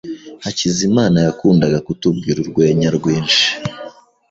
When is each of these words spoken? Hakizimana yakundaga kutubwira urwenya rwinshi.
Hakizimana 0.43 1.17
yakundaga 1.25 1.77
kutubwira 1.87 2.37
urwenya 2.43 2.87
rwinshi. 2.97 3.45